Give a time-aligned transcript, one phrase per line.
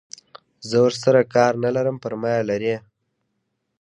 [0.69, 2.75] زه ورسره کار نه لرم پر ما یې لري.